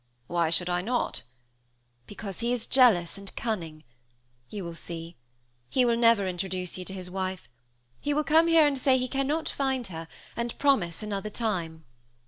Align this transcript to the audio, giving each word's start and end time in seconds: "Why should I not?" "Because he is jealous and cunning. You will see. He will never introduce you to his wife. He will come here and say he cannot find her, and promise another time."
"Why 0.25 0.49
should 0.49 0.67
I 0.67 0.81
not?" 0.81 1.21
"Because 2.07 2.39
he 2.39 2.51
is 2.51 2.65
jealous 2.65 3.19
and 3.19 3.35
cunning. 3.35 3.83
You 4.49 4.63
will 4.63 4.73
see. 4.73 5.15
He 5.69 5.85
will 5.85 5.95
never 5.95 6.27
introduce 6.27 6.75
you 6.75 6.83
to 6.85 6.93
his 6.95 7.11
wife. 7.11 7.47
He 7.99 8.11
will 8.11 8.23
come 8.23 8.47
here 8.47 8.65
and 8.65 8.79
say 8.79 8.97
he 8.97 9.07
cannot 9.07 9.47
find 9.47 9.85
her, 9.93 10.07
and 10.35 10.57
promise 10.57 11.03
another 11.03 11.29
time." 11.29 11.85